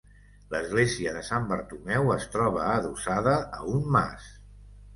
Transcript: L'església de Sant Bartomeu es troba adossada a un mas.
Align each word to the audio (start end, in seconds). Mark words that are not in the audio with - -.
L'església 0.53 1.13
de 1.17 1.21
Sant 1.27 1.45
Bartomeu 1.51 2.09
es 2.15 2.27
troba 2.37 2.65
adossada 2.73 3.39
a 3.61 3.63
un 3.77 3.89
mas. 3.99 4.29